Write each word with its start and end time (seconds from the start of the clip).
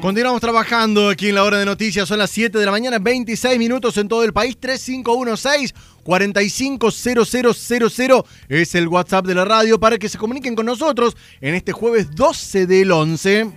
Continuamos 0.00 0.40
trabajando 0.40 1.10
aquí 1.10 1.28
en 1.28 1.34
la 1.34 1.44
hora 1.44 1.58
de 1.58 1.66
noticias. 1.66 2.08
Son 2.08 2.18
las 2.18 2.30
7 2.30 2.58
de 2.58 2.64
la 2.64 2.70
mañana, 2.70 2.98
26 2.98 3.58
minutos 3.58 3.98
en 3.98 4.08
todo 4.08 4.24
el 4.24 4.32
país. 4.32 4.56
3516 4.58 5.74
450000 6.02 8.24
es 8.48 8.74
el 8.74 8.88
WhatsApp 8.88 9.26
de 9.26 9.34
la 9.34 9.44
radio 9.44 9.78
para 9.78 9.98
que 9.98 10.08
se 10.08 10.16
comuniquen 10.16 10.54
con 10.54 10.64
nosotros 10.64 11.18
en 11.42 11.54
este 11.54 11.72
jueves 11.72 12.14
12 12.14 12.66
del 12.66 12.92
11. 12.92 13.50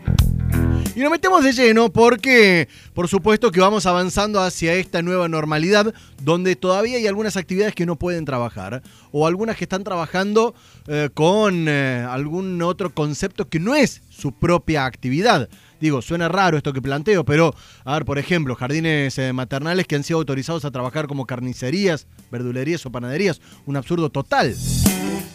Y 0.96 1.00
nos 1.00 1.10
metemos 1.10 1.44
de 1.44 1.54
lleno 1.54 1.92
porque, 1.92 2.68
por 2.94 3.08
supuesto, 3.08 3.52
que 3.52 3.60
vamos 3.60 3.88
avanzando 3.88 4.40
hacia 4.40 4.76
esta 4.76 5.02
nueva 5.02 5.28
normalidad 5.28 5.92
donde 6.22 6.56
todavía 6.56 6.98
hay 6.98 7.08
algunas 7.08 7.36
actividades 7.36 7.74
que 7.74 7.88
no 7.88 7.96
pueden 7.96 8.26
trabajar 8.26 8.84
o 9.12 9.26
algunas 9.26 9.58
que 9.58 9.64
están 9.64 9.84
trabajando 9.84 10.54
eh, 10.88 11.10
con 11.12 11.68
eh, 11.68 12.06
algún 12.08 12.62
otro 12.62 12.94
concepto 12.94 13.50
que 13.50 13.60
no 13.60 13.74
es 13.74 14.04
su 14.12 14.34
propia 14.34 14.86
actividad. 14.86 15.50
Digo, 15.82 16.04
suena 16.04 16.30
raro 16.30 16.58
esto 16.58 16.74
que 16.74 16.82
planteo, 16.82 17.26
pero, 17.26 17.56
a 17.86 17.94
ver, 17.94 18.06
por 18.06 18.20
ejemplo, 18.20 18.56
jardines 18.56 19.18
eh, 19.18 19.34
maternales 19.34 19.88
que 19.88 19.96
han 19.96 20.04
sido 20.04 20.20
autorizados 20.20 20.64
a 20.64 20.70
trabajar 20.70 21.08
como 21.08 21.26
carnicerías, 21.26 22.06
verdulerías 22.32 22.86
o 22.86 22.92
panaderías. 22.92 23.42
Un 23.66 23.78
absurdo 23.78 24.12
total. 24.12 24.56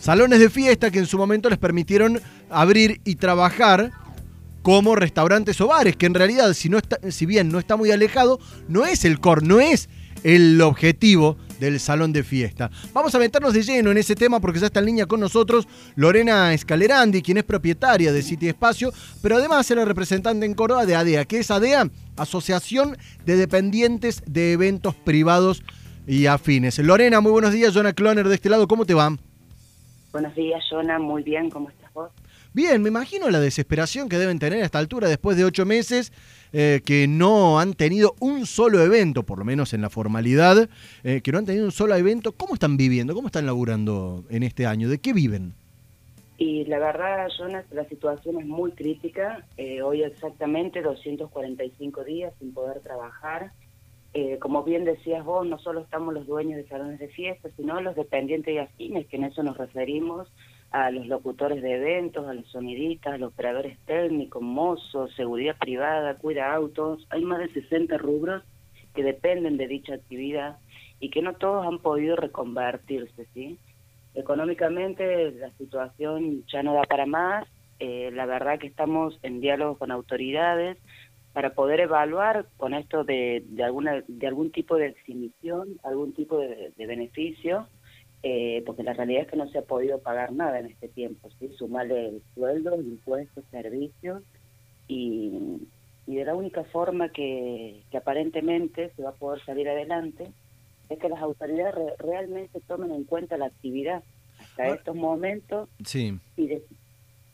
Salones 0.01 0.38
de 0.38 0.51
fiesta 0.51 0.93
que 0.93 1.01
en 1.01 1.07
su 1.07 1.19
momento 1.19 1.51
les 1.51 1.59
permitieron 1.59 2.21
abrir 2.49 3.01
y 3.05 3.16
trabajar 3.16 3.91
como 4.69 4.95
restaurantes 4.95 5.59
o 5.63 5.69
bares, 5.69 5.97
que 5.97 6.05
en 6.05 6.13
realidad, 6.13 6.53
si, 6.53 6.69
no 6.69 6.77
está, 6.77 6.99
si 7.11 7.25
bien 7.25 7.49
no 7.49 7.59
está 7.59 7.77
muy 7.77 7.91
alejado, 7.91 8.39
no 8.69 8.85
es 8.85 9.07
el 9.07 9.19
core, 9.19 9.41
no 9.41 9.61
es 9.61 9.89
el 10.25 10.61
objetivo 10.61 11.39
del 11.59 11.81
salón 11.81 12.13
de 12.13 12.23
fiesta. 12.23 12.71
Vamos 12.93 13.15
a 13.15 13.19
meternos 13.19 13.55
de 13.55 13.63
lleno 13.63 13.93
en 13.93 13.97
ese 13.97 14.15
tema 14.15 14.41
porque 14.41 14.61
ya 14.61 14.67
está 14.67 14.81
en 14.81 14.85
línea 14.85 15.07
con 15.07 15.21
nosotros 15.21 15.67
Lorena 15.97 16.53
Escalerandi, 16.53 17.23
quien 17.23 17.39
es 17.39 17.45
propietaria 17.45 18.13
de 18.13 18.21
City 18.21 18.47
Espacio, 18.47 18.93
pero 19.23 19.37
además 19.37 19.71
es 19.71 19.75
la 19.79 19.87
representante 19.87 20.45
en 20.45 20.53
Córdoba 20.53 20.85
de 20.85 20.97
ADEA. 20.97 21.25
¿Qué 21.25 21.39
es 21.39 21.51
ADEA? 21.51 21.89
Asociación 22.19 22.99
de 23.25 23.37
Dependientes 23.37 24.23
de 24.27 24.53
Eventos 24.53 24.95
Privados 24.97 25.63
y 26.07 26.27
Afines. 26.27 26.79
Lorena, 26.79 27.23
muy 27.23 27.32
buenos 27.32 27.55
días. 27.55 27.73
Jonah 27.73 27.95
Cloner 27.95 28.29
de 28.29 28.35
este 28.35 28.51
lado, 28.51 28.69
¿cómo 28.69 28.85
te 28.85 28.93
va? 28.93 29.16
Buenos 30.13 30.35
días, 30.35 30.63
Jonah. 30.69 30.99
Muy 30.99 31.23
bien, 31.23 31.49
¿cómo 31.49 31.71
estás 31.71 31.91
vos? 31.95 32.10
Bien, 32.59 32.82
me 32.82 32.88
imagino 32.88 33.30
la 33.30 33.38
desesperación 33.38 34.09
que 34.09 34.18
deben 34.18 34.40
tener 34.40 34.60
a 34.60 34.64
esta 34.64 34.80
altura 34.80 35.09
después 35.09 35.37
de 35.37 35.45
ocho 35.45 35.64
meses 35.64 36.12
eh, 36.52 36.80
que 36.84 37.06
no 37.06 37.60
han 37.60 37.74
tenido 37.74 38.16
un 38.18 38.46
solo 38.46 38.82
evento, 38.82 39.23
por 39.23 39.38
lo 39.38 39.45
menos 39.45 39.74
en 39.74 39.80
la 39.80 39.90
formalidad, 39.90 40.68
eh, 41.04 41.20
que 41.23 41.30
no 41.30 41.38
han 41.38 41.46
tenido 41.46 41.66
un 41.66 41.70
solo 41.70 41.95
evento. 41.95 42.32
¿Cómo 42.32 42.54
están 42.54 42.76
viviendo? 42.76 43.14
¿Cómo 43.14 43.29
están 43.29 43.46
laburando 43.46 44.24
en 44.29 44.42
este 44.42 44.66
año? 44.66 44.88
¿De 44.88 44.98
qué 44.98 45.12
viven? 45.12 45.54
Y 46.36 46.64
la 46.64 46.80
verdad, 46.80 47.29
Jonas, 47.38 47.64
la 47.70 47.84
situación 47.84 48.40
es 48.40 48.46
muy 48.46 48.73
crítica. 48.73 49.46
Eh, 49.56 49.80
hoy 49.80 50.02
exactamente 50.02 50.82
245 50.82 52.02
días 52.02 52.34
sin 52.40 52.52
poder 52.52 52.80
trabajar. 52.80 53.52
como 54.40 54.64
bien 54.64 54.84
decías 54.84 55.24
vos, 55.24 55.46
no 55.46 55.60
solo 55.60 55.82
estamos 55.82 56.12
los 56.12 56.26
dueños 56.26 56.56
de 56.56 56.66
salones 56.66 56.98
de 56.98 57.06
fiestas, 57.06 57.52
sino 57.56 57.80
los 57.80 57.95
dependientes 57.95 58.52
y 58.52 58.59
afines, 58.59 59.06
que 59.06 59.16
en 59.16 59.24
eso 59.24 59.45
nos 59.45 59.56
referimos 59.56 60.26
a 60.71 60.91
los 60.91 61.07
locutores 61.07 61.63
de 61.63 61.77
eventos, 61.77 62.27
a 62.29 62.35
los 62.35 62.47
sonidistas, 62.49 63.15
a 63.15 63.19
los 63.19 63.33
operadores 63.33 63.79
técnicos, 63.87 64.43
mozos, 64.43 65.15
seguridad 65.15 65.56
privada, 65.56 66.16
cuida 66.16 66.53
autos. 66.53 67.06
Hay 67.10 67.25
más 67.25 67.38
de 67.38 67.49
60 67.49 67.97
rubros 67.97 68.43
que 68.94 69.03
dependen 69.03 69.56
de 69.56 69.66
dicha 69.66 69.94
actividad 69.94 70.59
y 71.00 71.10
que 71.10 71.22
no 71.22 71.34
todos 71.34 71.66
han 71.66 71.78
podido 71.78 72.16
reconvertirse, 72.16 73.27
¿sí? 73.33 73.59
Económicamente 74.15 75.31
la 75.33 75.50
situación 75.53 76.44
ya 76.53 76.62
no 76.62 76.75
da 76.75 76.82
para 76.82 77.06
más. 77.06 77.47
Eh, 77.78 78.10
la 78.12 78.27
verdad 78.27 78.59
que 78.59 78.66
estamos 78.66 79.19
en 79.22 79.41
diálogo 79.41 79.78
con 79.78 79.91
autoridades 79.91 80.77
para 81.32 81.55
poder 81.55 81.81
evaluar 81.81 82.47
con 82.56 82.75
esto 82.75 83.05
de, 83.05 83.44
de 83.47 83.62
alguna 83.62 84.03
de 84.06 84.27
algún 84.27 84.50
tipo 84.50 84.75
de 84.77 84.88
exhibición, 84.88 85.78
algún 85.84 86.12
tipo 86.12 86.38
de 86.38 86.87
beneficio 86.87 87.69
eh, 88.22 88.62
porque 88.66 88.82
la 88.82 88.92
realidad 88.92 89.22
es 89.22 89.28
que 89.28 89.36
no 89.36 89.48
se 89.48 89.58
ha 89.58 89.62
podido 89.62 89.98
pagar 90.00 90.32
nada 90.32 90.58
en 90.58 90.66
este 90.66 90.88
tiempo, 90.88 91.30
¿sí? 91.38 91.50
sumarle 91.56 92.20
sueldos, 92.34 92.80
impuestos, 92.80 93.44
servicios, 93.50 94.22
y, 94.88 95.58
y 96.06 96.16
de 96.16 96.24
la 96.24 96.34
única 96.34 96.64
forma 96.64 97.10
que, 97.10 97.82
que, 97.90 97.96
aparentemente 97.98 98.90
se 98.96 99.02
va 99.02 99.10
a 99.10 99.14
poder 99.14 99.44
salir 99.44 99.68
adelante 99.68 100.32
es 100.88 100.98
que 100.98 101.08
las 101.08 101.20
autoridades 101.20 101.74
realmente 101.98 102.60
tomen 102.66 102.92
en 102.92 103.04
cuenta 103.04 103.36
la 103.36 103.46
actividad 103.46 104.02
hasta 104.40 104.62
ah. 104.62 104.68
estos 104.68 104.96
momentos 104.96 105.68
sí. 105.84 106.18
y, 106.36 106.46
de, 106.46 106.62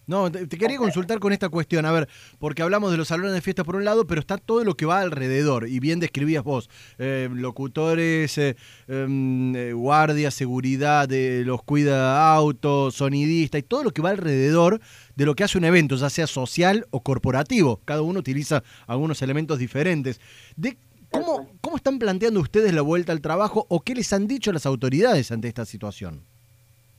no, 0.07 0.31
te, 0.31 0.47
quería 0.49 0.77
consultar 0.77 1.19
con 1.19 1.33
esta 1.33 1.49
cuestión, 1.49 1.87
a 1.87 1.93
ver, 1.93 2.09
porque 2.39 2.63
hablamos 2.63 2.91
de 2.91 2.99
los 2.99 3.09
salones 3.09 3.33
de 3.33 3.41
fiesta 3.41 3.65
por 3.65 3.77
un 3.77 3.85
lado, 3.85 4.07
pero 4.07 4.21
está 4.21 4.37
todo 4.37 4.65
lo 4.65 4.77
que 4.77 4.87
va 4.87 5.01
alrededor, 5.01 5.69
y 5.69 5.81
bien 5.81 6.01
describías 6.01 6.45
vos, 6.45 6.69
eh, 6.99 7.29
locutores, 7.33 8.37
eh, 8.39 8.57
em, 8.87 9.57
eh, 9.57 9.73
guardia, 9.73 10.31
seguridad, 10.31 11.09
los 11.11 11.63
cuida 11.63 12.35
autos, 12.35 12.95
sonidista, 12.97 13.59
y 13.59 13.63
todo 13.63 13.85
lo 13.85 13.91
que 13.93 14.03
va 14.03 14.11
alrededor 14.11 14.81
de 15.17 15.27
lo 15.27 15.35
que 15.35 15.45
hace 15.45 15.59
un 15.59 15.65
evento, 15.65 15.97
ya 15.97 16.11
sea 16.11 16.27
social 16.27 16.87
o 16.91 17.03
corporativo. 17.03 17.81
Cada 17.85 18.03
uno 18.03 18.21
utiliza 18.21 18.63
algunos 18.87 19.23
elementos 19.23 19.59
diferentes. 19.59 20.21
De, 20.57 20.77
¿cómo, 21.11 21.49
¿Cómo 21.61 21.77
están 21.77 21.99
planteando 21.99 22.41
ustedes 22.41 22.75
la 22.75 22.83
vuelta 22.83 23.13
al 23.13 23.21
trabajo 23.21 23.67
o 23.69 23.81
qué 23.81 23.95
les 23.95 24.13
han 24.13 24.27
dicho 24.27 24.53
las 24.53 24.67
autoridades 24.67 25.31
ante 25.31 25.49
esta 25.49 25.65
situación? 25.65 26.34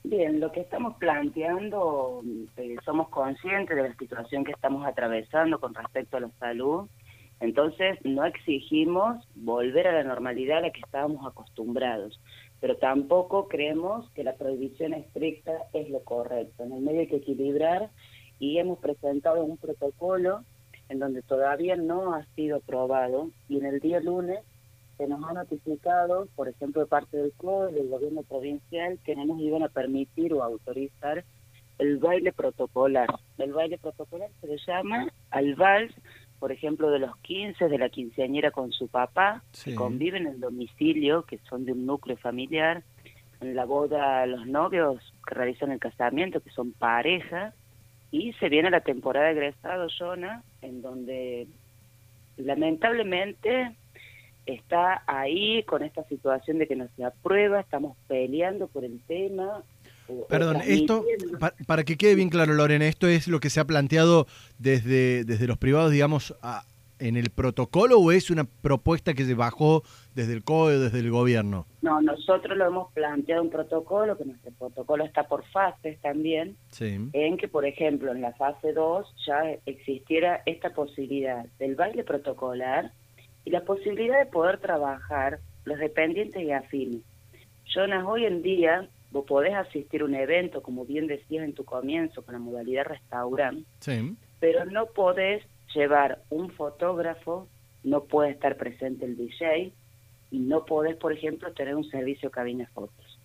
Bien, 0.08 0.40
lo 0.40 0.52
que 0.52 0.60
estamos 0.60 0.98
planteando, 0.98 2.22
eh, 2.58 2.76
somos 2.86 3.10
conscientes 3.10 3.76
de 3.76 3.90
la 3.90 3.96
situación 3.96 4.44
que 4.44 4.52
estamos 4.52 4.86
atravesando 4.86 5.60
con 5.60 5.74
respecto 5.74 6.18
a 6.18 6.20
la 6.20 6.30
salud, 6.38 6.88
entonces 7.40 7.98
no 8.04 8.24
exigimos 8.24 9.28
volver 9.34 9.88
a 9.88 9.94
la 9.94 10.04
normalidad 10.04 10.60
a 10.60 10.62
la 10.62 10.70
que 10.70 10.82
estábamos 10.82 11.26
acostumbrados, 11.26 12.22
pero 12.62 12.78
tampoco 12.78 13.48
creemos 13.48 14.08
que 14.12 14.24
la 14.24 14.36
prohibición 14.36 14.94
estricta 14.94 15.54
es 15.74 15.90
lo 15.90 16.02
correcto. 16.04 16.64
En 16.64 16.74
el 16.74 16.82
medio 16.82 17.00
hay 17.00 17.08
que 17.08 17.16
equilibrar 17.16 17.90
y 18.38 18.60
hemos 18.60 18.78
presentado 18.78 19.44
un 19.44 19.58
protocolo 19.58 20.44
en 20.88 21.00
donde 21.00 21.24
todavía 21.24 21.78
no 21.78 22.14
ha 22.14 22.26
sido 22.36 22.58
aprobado 22.58 23.32
y 23.50 23.58
en 23.58 23.66
el 23.66 23.80
día 23.80 24.00
lunes 24.02 24.42
se 24.98 25.08
nos 25.08 25.24
ha 25.24 25.34
notificado, 25.34 26.28
por 26.36 26.48
ejemplo, 26.48 26.82
de 26.82 26.88
parte 26.88 27.18
del 27.18 27.34
COE, 27.34 27.74
del 27.74 27.90
gobierno 27.90 28.24
provincial, 28.24 29.00
que 29.04 29.16
no 29.16 29.26
nos 29.26 29.40
iban 29.40 29.64
a 29.64 29.70
permitir 29.70 30.34
o 30.34 30.44
autorizar 30.44 31.24
el 31.78 31.98
baile 31.98 32.32
protocolar. 32.32 33.08
El 33.38 33.54
baile 33.54 33.78
protocolar 33.78 34.30
se 34.40 34.48
le 34.48 34.58
llama 34.66 35.08
al 35.32 35.56
vals, 35.56 35.94
por 36.40 36.52
ejemplo, 36.52 36.90
de 36.92 37.00
los 37.00 37.16
15, 37.18 37.68
de 37.68 37.78
la 37.78 37.90
quinceañera 37.90 38.52
con 38.52 38.72
su 38.72 38.88
papá, 38.88 39.44
que 39.64 39.76
conviven 39.76 40.28
en 40.28 40.34
el 40.34 40.40
domicilio, 40.40 41.24
que 41.24 41.40
son 41.50 41.66
de 41.66 41.74
un 41.74 41.86
núcleo 41.86 42.18
familiar, 42.18 42.84
en 43.42 43.56
la 43.56 43.66
boda 43.66 44.26
los 44.26 44.48
novios 44.48 45.02
que 45.28 45.36
realizan 45.36 45.72
el 45.72 45.80
casamiento, 45.80 46.40
que 46.40 46.52
son 46.52 46.72
pareja, 46.72 47.54
y 48.12 48.32
se 48.34 48.48
viene 48.48 48.70
la 48.70 48.82
temporada 48.82 49.26
de 49.26 49.34
egresado, 49.34 49.88
Jonah, 49.98 50.44
en 50.62 50.82
donde 50.82 51.48
lamentablemente 52.38 53.76
está 54.46 55.04
ahí 55.08 55.64
con 55.64 55.84
esta 55.84 56.04
situación 56.08 56.60
de 56.60 56.68
que 56.68 56.76
no 56.76 56.88
se 56.96 57.04
aprueba, 57.04 57.60
estamos 57.60 57.98
peleando 58.08 58.68
por 58.68 58.84
el 58.84 59.00
tema. 59.08 59.64
Perdón, 60.30 60.62
esto, 60.66 61.04
para, 61.66 61.84
que 61.84 61.98
quede 61.98 62.16
bien 62.16 62.30
claro, 62.30 62.54
Lorena, 62.54 62.86
esto 62.86 63.08
es 63.08 63.28
lo 63.28 63.40
que 63.40 63.50
se 63.50 63.60
ha 63.60 63.66
planteado 63.66 64.28
desde, 64.60 65.24
desde 65.24 65.48
los 65.48 65.58
privados, 65.58 65.92
digamos, 65.92 66.36
en 67.00 67.18
el 67.18 67.30
protocolo 67.30 68.00
o 68.00 68.12
es 68.12 68.30
una 68.30 68.46
propuesta 68.46 69.14
que 69.14 69.26
se 69.26 69.34
bajó 69.34 69.84
desde 70.14 70.34
el 70.34 70.44
COE, 70.44 70.78
desde 70.78 71.00
el 71.00 71.12
gobierno? 71.12 71.66
No, 71.82 72.02
nosotros 72.02 72.58
lo 72.58 72.66
hemos 72.66 72.92
planteado 72.94 73.44
un 73.44 73.50
protocolo, 73.50 74.18
que 74.18 74.26
nuestro 74.26 74.52
protocolo 74.52 75.04
está 75.04 75.28
por 75.28 75.44
fases 75.46 76.00
también, 76.02 76.56
en 76.80 77.38
que, 77.38 77.48
por 77.48 77.66
ejemplo, 77.66 78.12
en 78.12 78.22
la 78.22 78.34
fase 78.34 78.74
2 78.74 79.16
ya 79.28 79.42
existiera 79.66 80.42
esta 80.46 80.74
posibilidad 80.74 81.46
del 81.60 81.76
baile 81.76 82.04
protocolar, 82.04 82.92
y 83.46 83.52
la 83.52 83.62
posibilidad 83.62 84.20
de 84.20 84.26
poder 84.26 84.58
trabajar 84.58 85.40
los 85.64 85.80
dependientes 85.80 86.42
y 86.42 86.52
afines. 86.52 87.02
Jonas, 87.66 88.04
hoy 88.06 88.26
en 88.26 88.42
día 88.42 88.90
vos 89.12 89.26
podés 89.26 89.54
asistir 89.54 90.02
a 90.02 90.06
un 90.06 90.16
evento, 90.16 90.62
como 90.62 90.86
bien 90.86 91.08
decías 91.08 91.46
en 91.46 91.54
tu 91.54 91.64
comienzo, 91.64 92.24
con 92.24 92.34
la 92.34 92.40
modalidad 92.40 92.86
restaurante, 92.86 93.66
pero 94.40 94.66
no 94.66 94.88
podés 94.88 95.44
llevar 95.74 96.22
un 96.30 96.50
fotógrafo, 96.52 97.48
no 97.84 98.04
puede 98.04 98.32
estar 98.32 98.58
presente 98.58 99.06
el 99.06 99.16
DJ 99.16 99.72
y 100.32 100.40
no 100.40 100.66
podés, 100.66 100.96
por 100.96 101.14
ejemplo, 101.14 101.54
tener 101.54 101.76
un 101.76 101.88
servicio 101.90 102.32
cabina 102.32 102.70
fotos. 102.74 103.20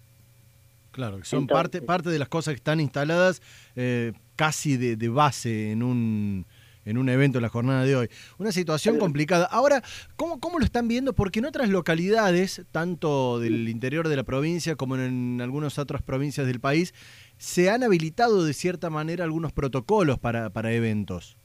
Claro, 0.93 1.23
son 1.25 1.47
parte, 1.47 1.81
parte 1.81 2.11
de 2.11 2.19
las 2.19 2.29
cosas 2.29 2.53
que 2.53 2.59
están 2.59 2.81
instaladas 2.81 3.41
eh, 3.77 4.13
casi 4.37 4.77
de 4.77 5.09
base 5.09 5.71
en 5.71 5.83
un 5.83 6.47
en 6.85 6.99
un 6.99 7.09
evento 7.09 7.39
en 7.39 7.43
la 7.43 7.49
jornada 7.49 7.85
de 7.85 7.97
hoy. 7.97 8.09
Una 8.39 8.53
situación 8.53 8.99
complicada. 8.99 9.47
Ahora, 9.47 9.83
¿cómo, 10.17 10.41
¿cómo 10.41 10.59
lo 10.59 10.65
están 10.65 10.89
viendo? 10.89 11.13
Porque 11.13 11.41
en 11.41 11.47
otras 11.47 11.69
localidades, 11.69 12.65
tanto 12.73 13.39
del 13.39 13.69
interior 13.69 14.09
de 14.09 14.17
la 14.17 14.25
provincia 14.25 14.77
como 14.77 14.97
en 14.97 15.41
algunas 15.41 15.79
otras 15.79 16.03
provincias 16.03 16.47
del 16.47 16.61
país, 16.61 16.95
se 17.37 17.71
han 17.71 17.83
habilitado 17.83 18.45
de 18.45 18.53
cierta 18.53 18.91
manera 18.91 19.25
algunos 19.25 19.53
protocolos 19.53 20.19
para, 20.19 20.51
para 20.51 20.73
eventos. 20.73 21.37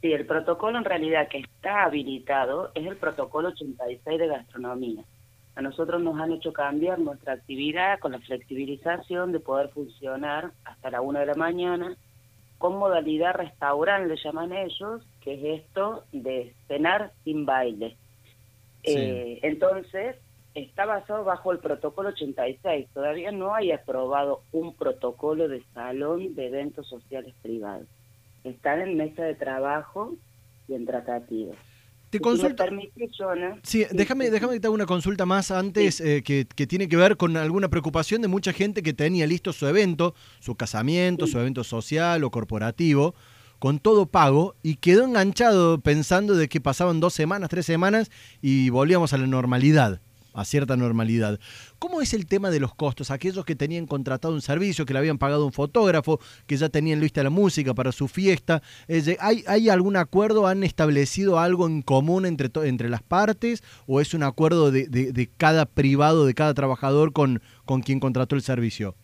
Sí, 0.00 0.12
el 0.12 0.26
protocolo 0.26 0.78
en 0.78 0.84
realidad 0.84 1.28
que 1.28 1.38
está 1.38 1.84
habilitado 1.84 2.72
es 2.74 2.86
el 2.86 2.96
protocolo 2.96 3.48
86 3.50 4.18
de 4.18 4.26
gastronomía. 4.26 5.04
A 5.54 5.62
nosotros 5.62 6.02
nos 6.02 6.18
han 6.18 6.32
hecho 6.32 6.52
cambiar 6.52 6.98
nuestra 6.98 7.34
actividad 7.34 7.98
con 8.00 8.12
la 8.12 8.18
flexibilización 8.18 9.32
de 9.32 9.40
poder 9.40 9.68
funcionar 9.68 10.50
hasta 10.64 10.90
la 10.90 11.02
una 11.02 11.20
de 11.20 11.26
la 11.26 11.34
mañana 11.34 11.96
con 12.62 12.76
modalidad 12.76 13.34
restaurante, 13.34 14.14
le 14.14 14.22
llaman 14.22 14.52
ellos, 14.52 15.02
que 15.20 15.34
es 15.34 15.62
esto 15.62 16.04
de 16.12 16.54
cenar 16.68 17.10
sin 17.24 17.44
baile. 17.44 17.96
Eh, 18.84 19.40
entonces, 19.42 20.16
está 20.54 20.86
basado 20.86 21.24
bajo 21.24 21.50
el 21.50 21.58
protocolo 21.58 22.10
86. 22.10 22.86
Todavía 22.94 23.32
no 23.32 23.52
hay 23.52 23.72
aprobado 23.72 24.44
un 24.52 24.74
protocolo 24.74 25.48
de 25.48 25.62
salón 25.74 26.36
de 26.36 26.46
eventos 26.46 26.88
sociales 26.88 27.34
privados 27.42 27.88
están 28.44 28.80
en 28.80 28.96
mesa 28.96 29.22
de 29.22 29.34
trabajo 29.34 30.14
y 30.68 30.74
en 30.74 30.86
tratativas. 30.86 31.56
Te 32.12 32.20
consulta. 32.20 32.66
sí, 33.62 33.86
déjame, 33.90 34.28
déjame 34.28 34.52
que 34.52 34.60
te 34.60 34.66
haga 34.66 34.74
una 34.74 34.84
consulta 34.84 35.24
más 35.24 35.50
antes 35.50 35.98
eh, 36.02 36.22
que, 36.22 36.44
tiene 36.66 36.86
que 36.86 36.98
ver 36.98 37.16
con 37.16 37.38
alguna 37.38 37.70
preocupación 37.70 38.20
de 38.20 38.28
mucha 38.28 38.52
gente 38.52 38.82
que 38.82 38.92
tenía 38.92 39.26
listo 39.26 39.54
su 39.54 39.66
evento, 39.66 40.14
su 40.38 40.54
casamiento, 40.54 41.26
su 41.26 41.38
evento 41.38 41.64
social 41.64 42.22
o 42.22 42.30
corporativo, 42.30 43.14
con 43.58 43.78
todo 43.78 44.04
pago 44.04 44.56
y 44.62 44.74
quedó 44.74 45.04
enganchado 45.04 45.80
pensando 45.80 46.34
de 46.34 46.50
que 46.50 46.60
pasaban 46.60 47.00
dos 47.00 47.14
semanas, 47.14 47.48
tres 47.48 47.64
semanas 47.64 48.10
y 48.42 48.68
volvíamos 48.68 49.14
a 49.14 49.16
la 49.16 49.26
normalidad 49.26 50.02
a 50.34 50.44
cierta 50.44 50.76
normalidad. 50.76 51.38
¿Cómo 51.78 52.00
es 52.00 52.14
el 52.14 52.26
tema 52.26 52.50
de 52.50 52.60
los 52.60 52.74
costos? 52.74 53.10
Aquellos 53.10 53.44
que 53.44 53.56
tenían 53.56 53.86
contratado 53.86 54.34
un 54.34 54.42
servicio, 54.42 54.86
que 54.86 54.92
le 54.92 54.98
habían 54.98 55.18
pagado 55.18 55.46
un 55.46 55.52
fotógrafo, 55.52 56.20
que 56.46 56.56
ya 56.56 56.68
tenían 56.68 57.00
lista 57.00 57.22
la 57.22 57.30
música 57.30 57.74
para 57.74 57.92
su 57.92 58.08
fiesta, 58.08 58.62
¿hay, 59.20 59.44
¿hay 59.46 59.68
algún 59.68 59.96
acuerdo? 59.96 60.46
¿Han 60.46 60.62
establecido 60.64 61.38
algo 61.38 61.66
en 61.66 61.82
común 61.82 62.26
entre, 62.26 62.50
entre 62.68 62.88
las 62.88 63.02
partes? 63.02 63.62
¿O 63.86 64.00
es 64.00 64.14
un 64.14 64.22
acuerdo 64.22 64.70
de, 64.70 64.86
de, 64.86 65.30
cada 65.36 65.66
privado, 65.66 66.26
de 66.26 66.34
cada 66.34 66.54
trabajador 66.54 67.12
con, 67.12 67.42
con 67.64 67.82
quien 67.82 68.00
contrató 68.00 68.34
el 68.34 68.42
servicio? 68.42 68.94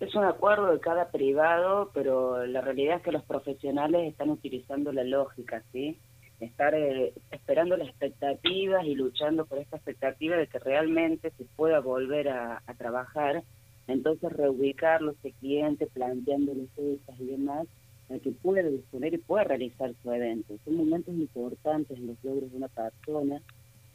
Es 0.00 0.14
un 0.14 0.24
acuerdo 0.24 0.72
de 0.72 0.80
cada 0.80 1.08
privado, 1.08 1.90
pero 1.94 2.44
la 2.46 2.60
realidad 2.60 2.96
es 2.96 3.02
que 3.02 3.12
los 3.12 3.22
profesionales 3.22 4.10
están 4.10 4.30
utilizando 4.30 4.92
la 4.92 5.04
lógica, 5.04 5.62
¿sí? 5.72 5.98
Estar 6.40 6.74
eh, 6.74 7.12
esperando 7.30 7.76
las 7.76 7.88
expectativas 7.88 8.84
y 8.86 8.94
luchando 8.94 9.46
por 9.46 9.58
esta 9.58 9.76
expectativa 9.76 10.36
de 10.36 10.46
que 10.46 10.58
realmente 10.58 11.30
se 11.32 11.44
pueda 11.56 11.80
volver 11.80 12.28
a, 12.28 12.62
trabajar, 12.78 13.42
entonces 13.86 14.32
reubicarlo 14.32 15.12
ese 15.12 15.32
cliente, 15.32 15.86
planteándole 15.86 16.66
fechas 16.74 17.20
y 17.20 17.26
demás, 17.26 17.66
para 18.08 18.20
que 18.20 18.32
pueda 18.32 18.68
disponer 18.68 19.14
y 19.14 19.18
pueda 19.18 19.44
realizar 19.44 19.92
su 20.02 20.12
evento. 20.12 20.56
Son 20.64 20.76
momentos 20.76 21.14
importantes 21.14 21.96
en 21.96 22.08
los 22.08 22.24
logros 22.24 22.50
de 22.50 22.56
una 22.56 22.68
persona, 22.68 23.40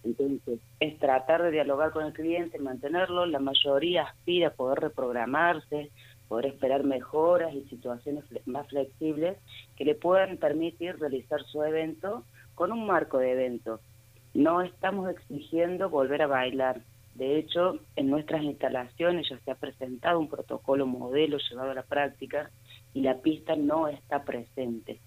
entonces 0.03 0.59
es 0.79 0.97
tratar 0.99 1.43
de 1.43 1.51
dialogar 1.51 1.91
con 1.91 2.05
el 2.05 2.13
cliente, 2.13 2.57
mantenerlo, 2.57 3.25
la 3.25 3.39
mayoría 3.39 4.03
aspira 4.03 4.47
a 4.47 4.53
poder 4.53 4.79
reprogramarse, 4.79 5.91
poder 6.29 6.45
esperar 6.45 6.83
mejoras 6.85 7.53
y 7.53 7.63
situaciones 7.63 8.23
más 8.45 8.67
flexibles 8.67 9.37
que 9.75 9.83
le 9.83 9.95
puedan 9.95 10.37
permitir 10.37 10.97
realizar 10.97 11.43
su 11.43 11.61
evento 11.63 12.23
con 12.55 12.71
un 12.71 12.85
marco 12.85 13.17
de 13.17 13.31
evento. 13.31 13.81
No 14.33 14.61
estamos 14.61 15.09
exigiendo 15.09 15.89
volver 15.89 16.21
a 16.21 16.27
bailar. 16.27 16.81
De 17.15 17.37
hecho, 17.37 17.79
en 17.95 18.09
nuestras 18.09 18.43
instalaciones 18.43 19.27
ya 19.27 19.39
se 19.39 19.51
ha 19.51 19.55
presentado 19.55 20.19
un 20.19 20.29
protocolo 20.29 20.85
modelo 20.85 21.37
llevado 21.37 21.71
a 21.71 21.73
la 21.73 21.83
práctica 21.83 22.51
y 22.93 23.01
la 23.01 23.17
pista 23.17 23.55
no 23.55 23.87
está 23.87 24.23
presente. 24.23 24.99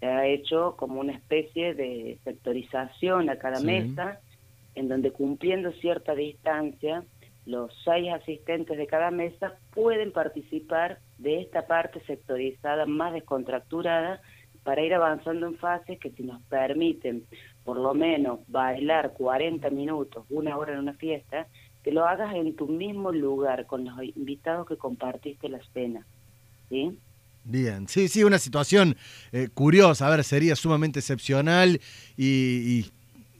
Se 0.00 0.06
ha 0.06 0.26
hecho 0.26 0.74
como 0.76 1.00
una 1.00 1.12
especie 1.12 1.74
de 1.74 2.18
sectorización 2.24 3.30
a 3.30 3.38
cada 3.38 3.60
mesa, 3.60 4.20
en 4.74 4.88
donde 4.88 5.12
cumpliendo 5.12 5.72
cierta 5.72 6.14
distancia 6.14 7.04
los 7.46 7.72
seis 7.84 8.12
asistentes 8.12 8.76
de 8.76 8.86
cada 8.86 9.10
mesa 9.10 9.54
pueden 9.72 10.12
participar 10.12 10.98
de 11.18 11.40
esta 11.40 11.66
parte 11.66 12.00
sectorizada 12.06 12.86
más 12.86 13.14
descontracturada 13.14 14.20
para 14.64 14.82
ir 14.82 14.92
avanzando 14.92 15.46
en 15.46 15.56
fases 15.56 15.98
que 16.00 16.10
si 16.10 16.24
nos 16.24 16.42
permiten 16.42 17.24
por 17.64 17.78
lo 17.78 17.94
menos 17.94 18.40
bailar 18.48 19.12
40 19.12 19.70
minutos, 19.70 20.24
una 20.28 20.56
hora 20.58 20.72
en 20.72 20.80
una 20.80 20.94
fiesta, 20.94 21.46
que 21.84 21.92
lo 21.92 22.04
hagas 22.04 22.34
en 22.34 22.56
tu 22.56 22.66
mismo 22.66 23.12
lugar 23.12 23.66
con 23.66 23.84
los 23.84 23.94
invitados 24.16 24.66
que 24.66 24.76
compartiste 24.76 25.48
la 25.48 25.60
cena. 25.72 26.04
¿Sí? 26.68 26.98
Bien, 27.44 27.86
sí, 27.86 28.08
sí, 28.08 28.24
una 28.24 28.38
situación 28.38 28.96
eh, 29.30 29.48
curiosa, 29.54 30.08
a 30.08 30.10
ver, 30.10 30.24
sería 30.24 30.56
sumamente 30.56 30.98
excepcional 30.98 31.80
y 32.16 32.86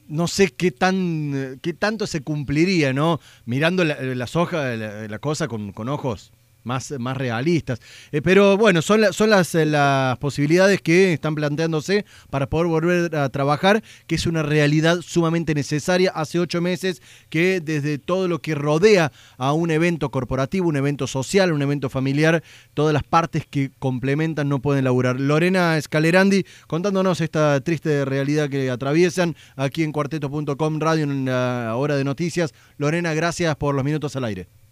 no 0.07 0.27
sé 0.27 0.49
qué 0.49 0.71
tan 0.71 1.59
qué 1.61 1.73
tanto 1.73 2.07
se 2.07 2.21
cumpliría, 2.21 2.93
¿no? 2.93 3.19
Mirando 3.45 3.83
las 3.83 4.35
hojas, 4.35 4.77
la, 4.77 5.07
la 5.07 5.19
cosa 5.19 5.47
con, 5.47 5.71
con 5.73 5.89
ojos 5.89 6.31
más, 6.67 6.93
más 6.99 7.17
realistas. 7.17 7.79
Eh, 8.11 8.21
pero 8.21 8.57
bueno, 8.57 8.83
son, 8.83 9.11
son 9.13 9.31
las, 9.31 9.55
eh, 9.55 9.65
las 9.65 10.17
posibilidades 10.19 10.81
que 10.81 11.13
están 11.13 11.33
planteándose 11.33 12.05
para 12.29 12.47
poder 12.47 12.67
volver 12.67 13.15
a 13.15 13.29
trabajar, 13.29 13.81
que 14.05 14.15
es 14.15 14.27
una 14.27 14.43
realidad 14.43 15.01
sumamente 15.01 15.55
necesaria. 15.55 16.11
Hace 16.13 16.39
ocho 16.39 16.61
meses 16.61 17.01
que 17.29 17.61
desde 17.61 17.97
todo 17.97 18.27
lo 18.27 18.39
que 18.39 18.53
rodea 18.53 19.11
a 19.37 19.53
un 19.53 19.71
evento 19.71 20.11
corporativo, 20.11 20.67
un 20.67 20.77
evento 20.77 21.07
social, 21.07 21.51
un 21.51 21.61
evento 21.61 21.89
familiar, 21.89 22.43
todas 22.73 22.93
las 22.93 23.03
partes 23.03 23.45
que 23.49 23.71
complementan 23.79 24.49
no 24.49 24.59
pueden 24.59 24.83
laburar. 24.83 25.19
Lorena 25.19 25.77
Escalerandi 25.77 26.45
contándonos 26.67 27.21
esta 27.21 27.59
triste 27.61 28.05
realidad 28.05 28.49
que 28.49 28.69
atraviesan 28.69 29.35
aquí 29.55 29.83
en 29.83 29.91
cuarteto.com 29.91 30.79
radio 30.79 31.03
en 31.03 31.25
la 31.25 31.73
hora 31.75 31.95
de 31.95 32.03
noticias. 32.03 32.53
Lorena, 32.77 33.13
gracias 33.13 33.55
por 33.55 33.73
los 33.73 33.85
minutos 33.85 34.15
al 34.15 34.25
aire. 34.25 34.66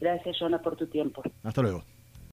Gracias, 0.00 0.36
Jonah, 0.38 0.60
por 0.60 0.76
tu 0.76 0.86
tiempo. 0.86 1.22
Hasta 1.42 1.62
luego. 1.62 1.84